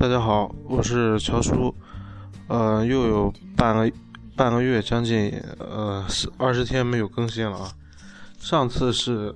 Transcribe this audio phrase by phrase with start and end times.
[0.00, 1.74] 大家好，我是乔叔，
[2.48, 3.92] 呃，又有半个
[4.34, 6.02] 半个月，将近呃
[6.38, 7.70] 二十天没有更新了啊。
[8.38, 9.34] 上次是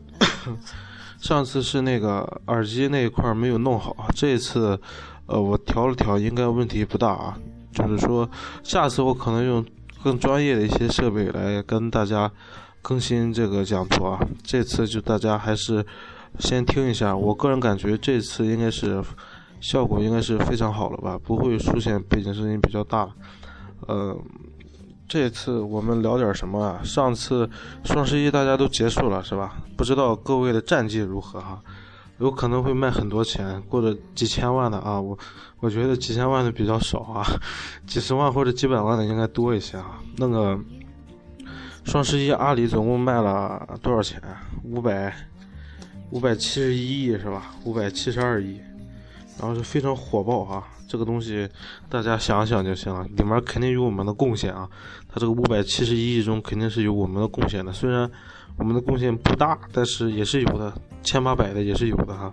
[1.21, 4.81] 上次是那个耳机那一块没有弄好，这一次
[5.27, 7.39] 呃我调了调，应该问题不大啊。
[7.75, 8.27] 就是说，
[8.63, 9.63] 下次我可能用
[10.03, 12.33] 更专业的一些设备来跟大家
[12.81, 14.27] 更新这个讲座啊。
[14.43, 15.85] 这次就大家还是。
[16.41, 19.01] 先听一下，我个人感觉这次应该是
[19.61, 23.09] 效果应该是非常好了吧，不会出现背景声音比较大。
[23.87, 24.17] 呃，
[25.09, 26.81] 这次我们聊点什么啊？
[26.85, 27.49] 上次
[27.85, 29.57] 双十一大家都结束了是吧？
[29.77, 31.61] 不知道各位的战绩如何哈？
[32.19, 35.01] 有可能会卖很多钱，或者几千万的啊。
[35.01, 35.19] 我
[35.61, 37.27] 我觉得几千万的比较少啊，
[37.87, 39.99] 几十万或者几百万的应该多一些啊。
[40.17, 40.59] 那个
[41.85, 44.21] 双十一阿里总共卖了多少钱？
[44.63, 45.15] 五百。
[46.11, 47.51] 五百七十一亿是吧？
[47.65, 48.61] 五百七十二亿，
[49.39, 50.63] 然后是非常火爆啊！
[50.87, 51.49] 这个东西
[51.89, 54.69] 大家想想就行了，里面肯定有我们的贡献啊！
[55.09, 58.09] 它这个五百七十一亿中肯定是有我们的贡献的，虽然
[58.57, 62.33] 我们的贡献不大，但是也是有的，千八百的也是有的哈。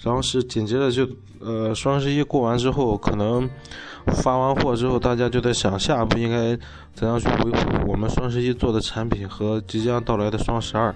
[0.00, 1.08] 然后是紧接着就
[1.40, 3.48] 呃双十一过完之后，可能
[4.06, 6.58] 发完货之后，大家就在想下一步应该
[6.92, 10.94] 怎样去维护我们双十一做的产品和即将到来的双十二。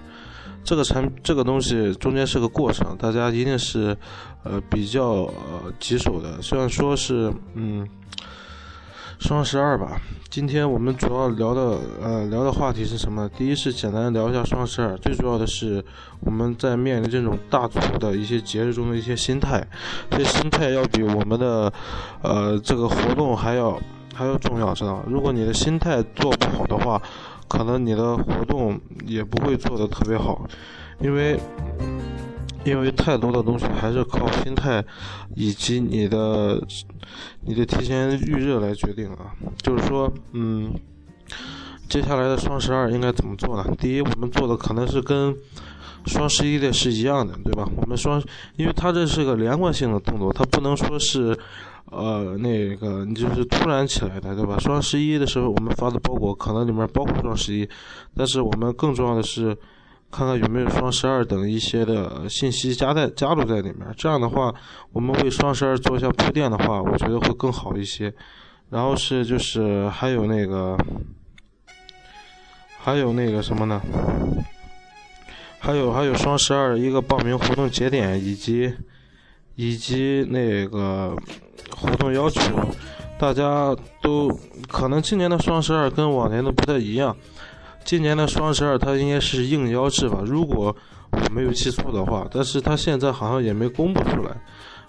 [0.63, 3.95] 这个产这个东西中间是个过程，大家一定是，
[4.43, 6.41] 呃，比较呃棘手的。
[6.41, 7.87] 虽然说是嗯，
[9.17, 10.01] 双十二吧。
[10.29, 13.29] 今天我们主要聊的呃聊的话题是什么？
[13.29, 15.83] 第一是简单聊一下双十二，最主要的是
[16.19, 19.65] 我们在面临这种大促的一些节日中的一些心态，
[20.11, 21.71] 这心态要比我们的
[22.21, 23.79] 呃这个活动还要
[24.13, 25.03] 还要重要，知道吗？
[25.07, 27.01] 如果你的心态做不好的话。
[27.47, 30.45] 可能你的活动也不会做得特别好，
[30.99, 31.39] 因为
[32.65, 34.83] 因为太多的东西还是靠心态
[35.35, 36.61] 以及你的
[37.41, 39.31] 你的提前预热来决定啊。
[39.61, 40.73] 就是说，嗯，
[41.87, 43.65] 接下来的双十二应该怎么做呢？
[43.79, 45.35] 第一，我们做的可能是跟
[46.05, 47.67] 双十一的是一样的，对吧？
[47.77, 48.21] 我们双，
[48.57, 51.37] 因为它这是个连贯性的动作，它不能说是。
[51.89, 54.59] 呃，那个你就是突然起来的，对吧？
[54.59, 57.67] 双十一的时候我们发的包裹可能里面包括双十一，
[58.13, 59.57] 但是我们更重要的是
[60.11, 63.87] 看看有没有双十二等一些的信息加在加入在里面。
[63.95, 64.53] 这样的话，
[64.91, 68.13] 我们为双十二做一下铺垫的话，我觉得会更好一些。
[68.69, 70.77] 然后是就是还有那个
[72.79, 73.81] 还有那个什么呢？
[75.57, 78.73] 还有还有双十二一个报名活动节点以及。
[79.57, 81.13] 以及那个
[81.75, 82.41] 活动要求，
[83.19, 84.29] 大家都
[84.69, 87.13] 可能今年的双十二跟往年的不太一样。
[87.83, 90.75] 今年的双十二它应该是应邀制吧，如果
[91.11, 92.27] 我没有记错的话。
[92.31, 94.29] 但是它现在好像也没公布出来，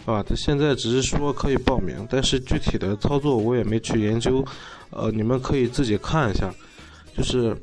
[0.05, 4.45] 啊，它现在只是说可以报名，但是具体的操作我也没去研究。
[4.91, 6.53] 呃，你们可以自己看一下，
[7.17, 7.57] 就是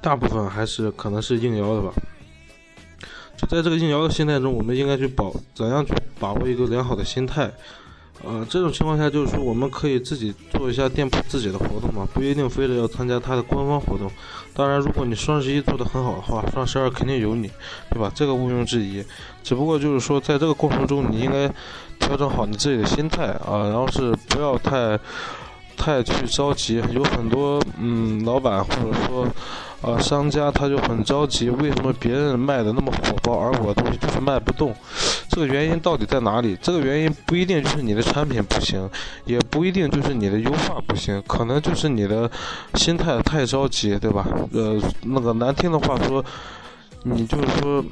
[0.00, 1.92] 大部分还是可能是应邀的吧。
[3.46, 7.50] 在这个应邀的心态中，我们应该去保怎样去把握一个良好的心态。
[8.24, 14.10] 呃，这种情况下就是说，我们可以自己做一下店铺自己的活动嘛，不一定非得要参加它的官方活动。
[14.54, 17.50] 当然，如果你双十一做的很好的话，双十二肯定有你，
[17.90, 18.10] 对吧？
[18.14, 19.04] 这个毋庸置疑。
[19.42, 21.46] 只不过就是说，在这个过程中，你应该
[21.98, 24.98] 调整好你自己的心态啊，然后是不要太。
[25.76, 29.26] 太去着急，有很多嗯老板或者说
[29.84, 34.74] 呃商家他就很着急，为什么别人卖的那么火爆，而我的东西就是卖不动？
[35.28, 36.56] 这个原因到底在哪里？
[36.62, 38.88] 这个原因不一定就是你的产品不行，
[39.24, 42.30] 也不一定就是你的优化不行，可能就是你的
[42.74, 44.26] 心态太着急，对吧？
[44.52, 46.24] 呃，那个难听的话说，
[47.02, 47.84] 你就是说。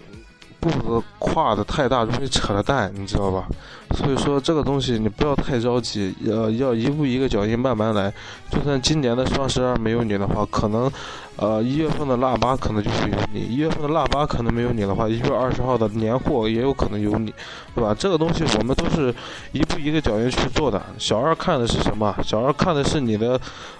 [0.62, 3.48] 步子跨的太大，容易扯了蛋，你知道吧？
[3.96, 8.10] 所以说这个东西你不要太着急，要要一步一个脚印慢慢来。
[8.48, 10.90] 就算今年的双十二没有你的话，可能，
[11.36, 17.34] 呃，一月份的腊八可能就会有你；一月份的腊八可能没有你的话，一月二十号的年货也有可能有你，
[17.74, 17.92] 对吧？
[17.98, 19.12] 这个东西我们都是
[19.50, 20.80] 一步一个脚印去做的。
[20.96, 22.14] 小二看的是什么？
[22.22, 23.38] 小二看的是你的，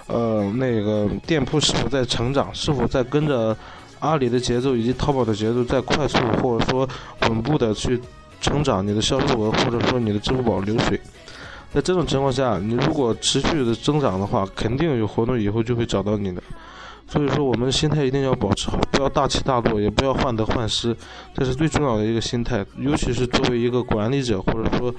[0.09, 3.57] 呃，那个店铺是否在成长，是否在跟着。
[4.03, 6.87] 阿里的节奏以及淘宝的节奏在快速或者说
[7.23, 7.99] 稳步的去
[8.41, 11.01] 成长你的销售额或者说你的支付宝流水，
[11.73, 16.43] 在这种情况下，你如果持续的增长的话，肯定有活动以后就会找到你的。
[17.09, 20.97] 所以说，我们心态一定要保持好，不要大起大落，也不要患得患失，
[21.35, 22.65] 这是最重要的一个心态。
[22.79, 24.95] 尤其是作为一个管理者，或者说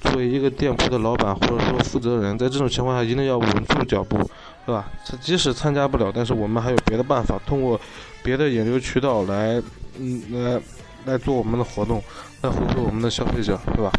[0.00, 4.18] 作为一个店铺的老板或者说负责人，在这种情况下一定要稳住脚步，
[4.66, 4.88] 对吧？
[5.06, 7.80] 他即使参加不了，但是我们还有别的办法，通过。
[8.20, 9.62] 别的引流渠道来，
[9.96, 10.60] 嗯，来
[11.06, 12.02] 来做我们的活动，
[12.42, 13.90] 来回馈我们的消费者，对吧？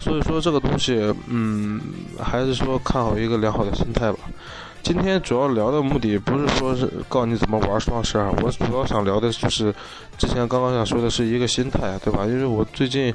[0.00, 1.78] 所以说这个东西，嗯，
[2.18, 4.18] 还是说看好一个良好的心态吧。
[4.82, 9.72] 今天主要聊的目的不是说是告诉你怎么玩双十二，我主要想聊的就是
[10.16, 12.24] 之前刚刚想说的是一个心态，对吧？
[12.24, 13.14] 因为我最近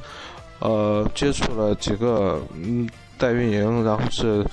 [0.60, 2.88] 呃接触了几个嗯
[3.18, 4.46] 代运营，然后是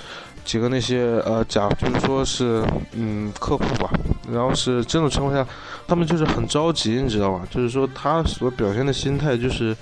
[0.45, 3.91] 几个那些呃假，就是说是嗯客户吧，
[4.31, 5.47] 然后是这种情况下，
[5.87, 7.47] 他们就是很着急，你知道吧？
[7.51, 9.77] 就是说他所表现的心态就是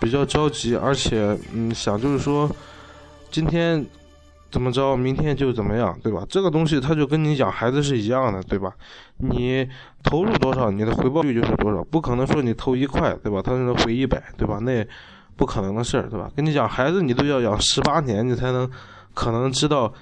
[0.00, 2.50] 比较着急，而且嗯想就是说
[3.30, 3.84] 今天。
[4.50, 6.24] 怎么着，明天就怎么样，对吧？
[6.28, 8.72] 这个东西它就跟你养孩子是一样的，对吧？
[9.16, 9.68] 你
[10.04, 13.42] 投入多少，你的回报率就是多少，不可能说你投一块，对吧？
[13.42, 14.60] 他能回一百，对吧？
[14.60, 14.86] 那
[15.36, 16.30] 不可能的事儿，对吧？
[16.34, 18.68] 跟你讲，孩子你都要养十八年，你才能
[19.14, 19.92] 可能知道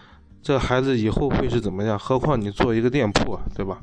[0.42, 3.78] 这孩子以后会是怎么样，何况你做一个店铺，对吧？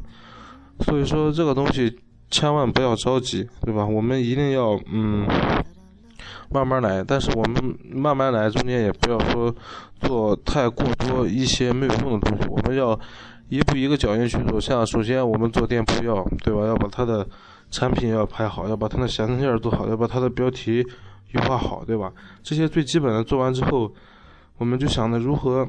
[0.82, 2.00] 所以说这个东西
[2.30, 3.86] 千万不要着急，对吧？
[3.86, 5.28] 我们一定要嗯。
[6.52, 9.54] 慢慢来，但是我们慢慢来，中间也不要说
[10.02, 12.48] 做太过多一些没有用的东西。
[12.50, 13.00] 我们要
[13.50, 14.60] 一步一个脚印去做。
[14.60, 16.66] 像首先我们做店铺要对吧？
[16.66, 17.26] 要把它的
[17.70, 20.84] 产品要排好，要把它的详情页做好，要把它的标题
[21.32, 22.12] 优化好，对吧？
[22.44, 23.92] 这些最基本的做完之后，
[24.58, 25.68] 我们就想着如何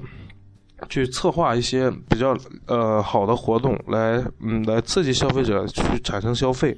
[0.88, 2.36] 去策划一些比较
[2.66, 6.76] 呃好的活动，来嗯来刺激消费者去产生消费。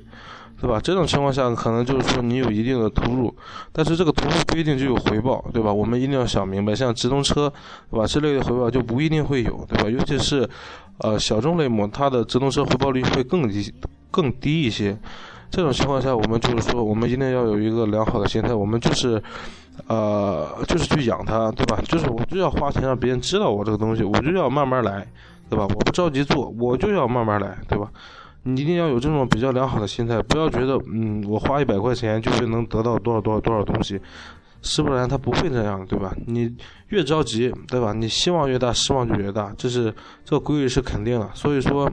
[0.61, 0.79] 对吧？
[0.81, 3.35] 这种情况下，可能就是说你有一定的投入，
[3.73, 5.73] 但是这个投入不一定就有回报，对吧？
[5.73, 7.53] 我们一定要想明白，像直通车，
[7.91, 8.07] 对吧？
[8.07, 9.91] 之类的回报就不一定会有，对吧？
[9.91, 10.49] 尤其是，
[10.99, 13.75] 呃，小众类目，它的直通车回报率会更低，
[14.13, 14.97] 更低一些。
[15.53, 19.23] 这种情况下，我们就是说，我们一定要有一个良好的心态，我们就是，
[19.87, 21.79] 呃，就是去养它，对吧？
[21.85, 25.07] 就是我就要花钱让别人知道我这个东西，我就要慢慢来，
[25.51, 25.65] 对吧？
[25.65, 27.87] 我不着急做，我就要慢慢来，对吧？
[28.45, 34.01] 你一定要有这种比较良好的心态，不要觉得，嗯，我花一百块钱就是能得到多少多少多少东西，
[34.63, 36.17] 是不然他不会这样，对吧？
[36.27, 36.51] 你
[36.89, 37.93] 越着急，对吧？
[37.93, 39.95] 你希望越大，失望就越大，这是
[40.25, 41.29] 这个规律是肯定的。
[41.35, 41.89] 所以说，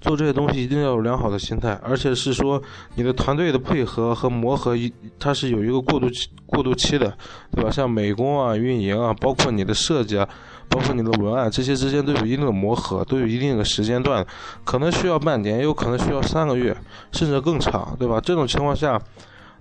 [0.00, 2.62] 做这些东西一定要有良好的心态，而且是说
[2.94, 4.76] 你的团队的配合和磨合，
[5.18, 7.16] 它是有一个过渡期过渡期的，
[7.52, 7.70] 对吧？
[7.70, 10.28] 像美工啊、运营啊，包括你的设计啊。
[10.70, 14.22] 包括你的文案，这些之间都有一定的磨合，都有一定的时间段，
[14.64, 16.76] 可能需要半年，也有可能需要三个月，
[17.10, 18.20] 甚至更长，对吧？
[18.20, 19.00] 这种情况下，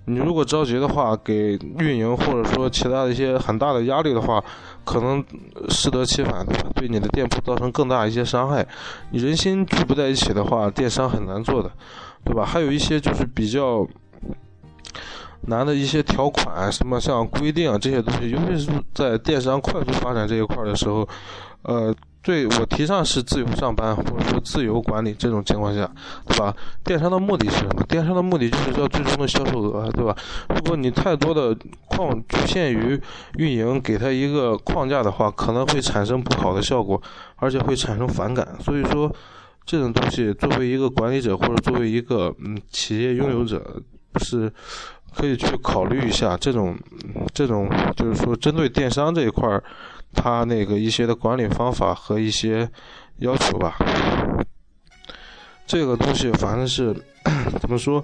[0.07, 4.43] 你如果着急的话，给运营或者说其他的一些很大的压力的话，
[4.83, 5.23] 可能
[5.69, 6.69] 适得其反，对吧？
[6.75, 8.65] 对你的店铺造成更大一些伤害。
[9.11, 11.69] 你人心聚不在一起的话，电商很难做的，
[12.23, 12.45] 对吧？
[12.45, 13.85] 还有一些就是比较。
[15.41, 21.07] 难的一些条款，什么像规定这些东西，尤其是在电商快速发展这一块的时候，
[21.61, 21.95] 呃，
[22.27, 25.89] 对我提倡是自由上班或者说自由管理这种情况下，
[26.25, 26.53] 对吧？
[26.83, 27.81] 电商的目的是什么？
[27.87, 30.13] 电商的目的就是要最终的销售额，对吧？
[30.49, 31.55] 如果你太多的
[31.87, 33.01] 框局限于
[33.37, 37.01] 运营给他一个框架的话，可能会产生不好的效果，
[37.37, 38.45] 而且会产生反感。
[38.59, 39.09] 所以说，
[39.65, 43.81] 这种东西作为一个管理者或者作为一个嗯企业拥有者，
[44.19, 44.51] 是。
[45.15, 46.77] 可以去考虑一下这种，
[47.33, 49.63] 这种就是说针对电商这一块儿，
[50.17, 52.67] 他那个一些的管理方法和一些
[53.19, 53.77] 要求吧。
[55.65, 56.93] 这个东西反正是
[57.61, 58.03] 怎么说，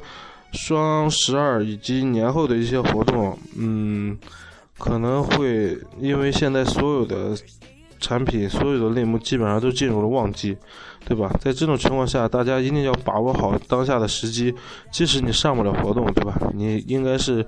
[0.51, 4.17] 双十二以及年后的一些活动，嗯，
[4.77, 7.35] 可能会因为现在所有的。
[7.99, 10.57] 产品所有的类目基本上都进入了旺季，
[11.05, 11.33] 对吧？
[11.39, 14.53] 在这种情况下，大家一定要把握好当下的时机。
[14.91, 16.37] 即使你上不了活动，对吧？
[16.53, 17.41] 你应该是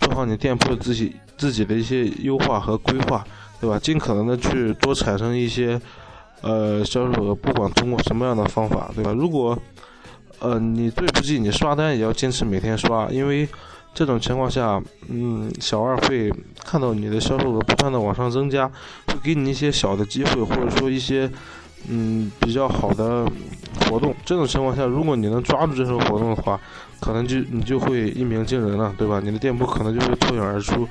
[0.00, 3.22] 做好你店铺自己自己的一些优化和规划，
[3.60, 3.78] 对吧？
[3.78, 5.80] 尽可能的去多产生一些
[6.42, 9.12] 呃销售额，不管通过什么样的方法，对吧？
[9.12, 9.58] 如果
[10.38, 13.48] 呃你最不济，你刷单也要坚持每天刷，因为。
[13.94, 16.32] 这种情况下，嗯，小二会
[16.64, 18.68] 看到你的销售额不断的往上增加，
[19.08, 21.28] 会给你一些小的机会，或者说一些
[21.88, 23.26] 嗯比较好的
[23.80, 24.14] 活动。
[24.24, 26.60] 这种情况下，如果你能抓住这种活动的话，
[27.00, 29.20] 可能就你就会一鸣惊人了，对吧？
[29.24, 30.86] 你的店铺可能就会脱颖而出。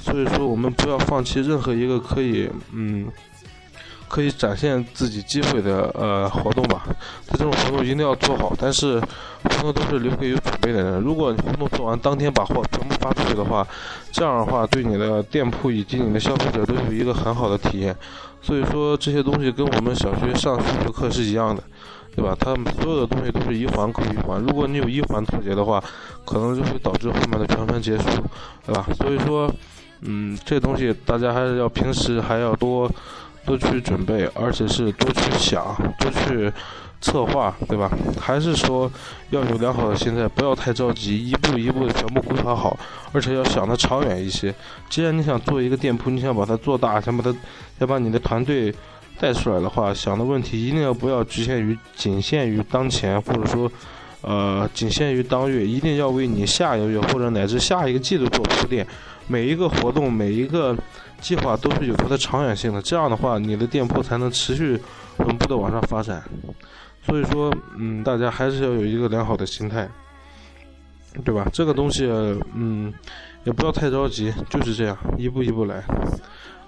[0.00, 3.06] 所以说，我们不要放弃任何一个可以嗯。
[4.10, 6.86] 可以展现自己机会的呃活动吧，
[7.32, 8.98] 这种活动一定要做好，但是
[9.44, 10.98] 活动都是留给有准备的人。
[10.98, 13.68] 如果你活动做完当天把货全部发出去的话，
[14.10, 17.94] 这样的话对你的店铺以及你的消费者都有一个很好的体验。
[18.40, 21.62] 所以说这些东西跟我们小学上数学课是一样的，
[22.16, 22.34] 对吧？
[22.40, 25.84] 它所有的东西都是一环扣一环，如果你有一环脱节的话，
[26.24, 28.04] 可能就会导致后面的全盘结束，
[28.64, 28.86] 对吧？
[28.96, 29.52] 所以说，
[30.02, 32.90] 嗯，这东西大家还是要平时还要多。
[33.46, 36.52] 多去准备，而且是多去想，多去
[37.00, 37.90] 策划，对吧？
[38.20, 38.90] 还是说
[39.30, 42.78] 要有良好的心态，不要太着急，一步一步的全部规划好，
[43.10, 44.54] 而且要想的长远一些。
[44.90, 47.34] 既然你想做一个店铺，你想把它做大，想把它，
[47.78, 48.74] 想把你的团队
[49.18, 53.72] 带出来的话，想的问题一定要不要局限于仅限于当前，或者说，
[54.20, 58.86] 呃，仅限于当月，一定要为你下一个月或者乃至下一个季度做铺垫。
[59.26, 60.76] 每一个活动，每一个
[61.20, 64.80] 计划都是有它的长远性的，这样的话，你的店铺才能持续
[65.18, 66.22] 稳步的往上发展。
[67.04, 69.88] 所以说，嗯，大家还是要有一个良好的心态，
[71.24, 71.46] 对吧？
[71.52, 72.06] 这个东西，
[72.54, 72.92] 嗯，
[73.44, 75.84] 也不要太着急，就是这样，一步一步来。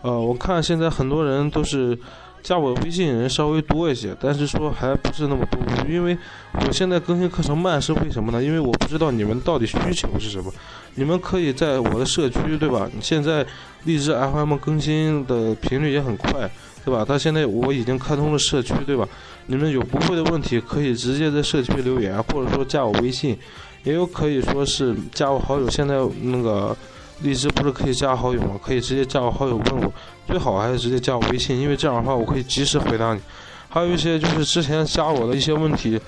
[0.02, 1.98] 呃，我看现在很多人都是
[2.42, 6.16] 加我微信人稍微多一些，但是说还不是那么多，因为
[6.54, 8.42] 我现在更新课程慢是为什么呢？
[8.42, 10.52] 因为我不知道你们到底需求是什么。
[10.94, 12.90] 你们可以在我的社区，对吧？
[13.00, 13.46] 现在
[13.84, 16.50] 荔枝 FM 更新的频率也很快。
[16.82, 17.04] 对吧？
[17.06, 19.06] 他现在我已经开通了社区，对吧？
[19.46, 23.36] 你们有不会的问题，可以直接在社区留言，或者说加我微信，
[23.84, 25.68] 也有可以说是加我好友。
[25.68, 26.74] 现在那个
[27.22, 28.58] 荔枝不是可以加好友吗？
[28.62, 29.92] 可以直接加我好友问我，
[30.26, 33.20] 最好还是直接加我微信，因为这样的话我可以及时回答你。
[33.68, 36.00] 还有一些就是之前加我的一些问题，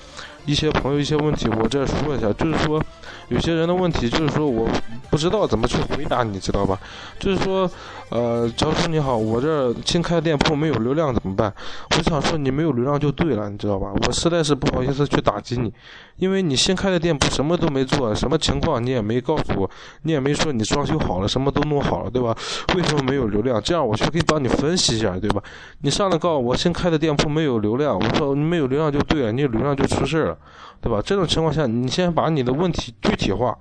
[0.45, 2.81] 一些朋友一些问题，我这说一下，就是说
[3.29, 4.67] 有些人的问题，就是说我
[5.09, 6.79] 不知道怎么去回答，你知道吧？
[7.19, 7.69] 就是说。
[8.09, 11.51] 呃，乔叔你好，我这新开的店铺没有流量怎么办？
[11.97, 13.91] 我想说你没有流量就对了，你知道吧？
[13.91, 15.73] 我实在是不好意思去打击你，
[16.17, 19.67] 因为你新开的店铺什么都没做，什么情况你也没告诉我，
[20.03, 22.37] 你也没说你装修好了，什么都弄好了，对吧？
[22.75, 23.59] 为什么没有流量？
[23.59, 25.41] 这样我就可以帮你分析一下，对吧？
[25.81, 30.32] 你上来告诉我新开的店铺没有流量，我说你没有流量就对了，你有流量就出事了，
[30.81, 31.01] 对吧？
[31.03, 33.57] 这种情况下，你先把你的问题具体化。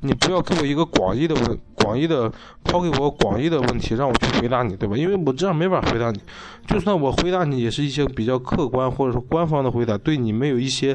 [0.00, 2.30] 你不要给我一个广义的问，广义的
[2.62, 4.94] 抛给我广义的问题，让我去回答你，对吧？
[4.94, 6.20] 因为我这样没法回答你。
[6.66, 10.94] 就算我回答你，也是一些比较客观或者说官方的回答，对你没有一些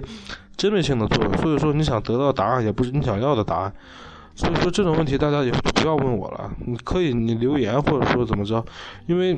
[0.56, 1.36] 针对性的作用。
[1.40, 3.74] 所以说，你想得到答案，也不是你想要的答案。
[4.36, 6.52] 所以说，这种问题大家以后不要问我了。
[6.68, 8.64] 你可以你留言或者说怎么着，
[9.08, 9.38] 因为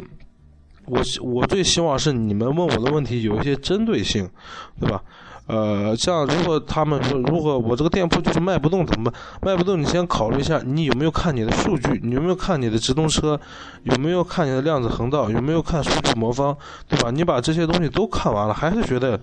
[0.85, 4.29] 我我最希望是你们问我的问题有一些针对性，
[4.77, 5.01] 对吧？
[5.45, 9.21] 呃，像如果他们说，如果我这个店铺就是卖不动怎么办？
[9.41, 11.99] 卖不动，你先考虑一下，你有没有看你的数据？
[12.01, 13.39] 你有没有看你的直通车？
[13.83, 15.29] 有没有看你的量子横道？
[15.29, 16.55] 有没有看数据魔方？
[16.87, 17.11] 对吧？
[17.11, 19.19] 你把这些东西都看完了，还是觉得？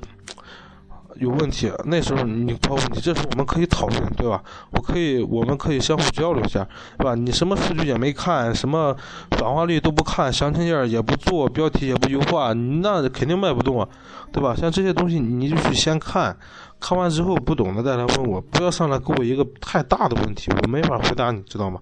[1.16, 4.42] 有问题，那时候你抛问题，这时候我们可以讨论，对吧？
[4.70, 7.14] 我可以，我们可以相互交流一下，对吧？
[7.14, 8.96] 你什么数据也没看，什么
[9.30, 13.88] 转化率都不看，详情页也不做，标题也不优化，那肯定卖不动啊，
[14.32, 14.54] 对吧？
[14.54, 16.34] 像这些东西，你就去先看，
[16.78, 21.80] 看完之后不懂的再来问我，不要上来给我一个太大的问题，我没法回答你，知道吗？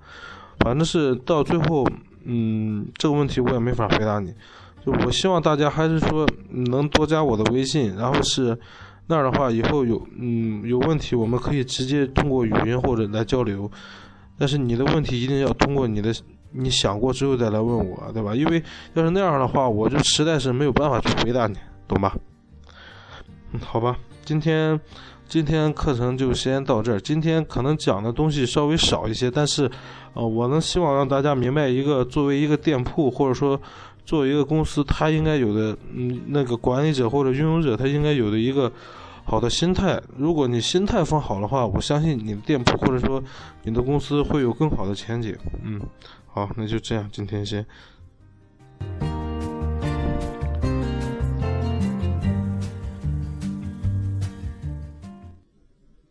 [0.60, 1.86] 反正是到最后，
[2.24, 4.34] 嗯，这个问题我也没法回答你，
[4.84, 8.58] 就我希望大家还是说能多加我的微信，然后是。
[9.10, 13.68] 那样的话，以后有嗯有问题，我们可以直接通过语音或者来交流。
[14.38, 16.14] 但是你的问题一定要通过你的
[16.52, 18.34] 你想过之后再来问我，对吧？
[18.34, 18.62] 因为
[18.92, 21.56] 要是那样的话，我就实在是没有办法去回答你，
[21.88, 22.14] 懂吧？
[23.52, 23.96] 嗯，好吧，
[24.26, 24.78] 今天
[25.26, 27.00] 今天课程就先到这儿。
[27.00, 29.70] 今天可能讲的东西稍微少一些，但是
[30.12, 33.58] 呃，我能希望让大家明白一个作为一个店铺或者说。
[34.08, 38.72] 作为一个公司，他应该有的，嗯，那个管理者或者运营者，他应该有的一个
[39.22, 40.00] 好的心态。
[40.16, 43.22] 如果你心态放好的话，我相信你的店铺或者说
[43.64, 45.36] 你的公司会有更好的前景。
[45.62, 45.78] 嗯，
[46.26, 47.62] 好，那就这样，今天先。